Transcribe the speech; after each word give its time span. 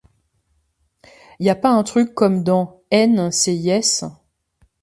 Y’a 1.39 1.53
pas 1.53 1.69
un 1.69 1.83
truc 1.83 2.15
comme 2.15 2.43
dans 2.43 2.81
«Haine 2.89 3.29
c’est 3.31 3.55
yes»? 3.55 4.03